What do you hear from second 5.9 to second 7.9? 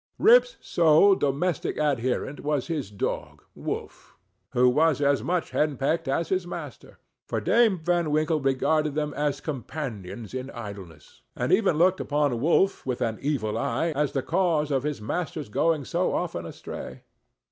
as his master; for Dame